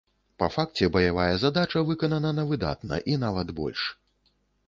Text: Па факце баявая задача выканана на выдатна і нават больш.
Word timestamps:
Па 0.43 0.47
факце 0.53 0.87
баявая 0.95 1.35
задача 1.43 1.83
выканана 1.91 2.31
на 2.39 2.47
выдатна 2.53 2.95
і 3.13 3.21
нават 3.27 3.47
больш. 3.63 3.87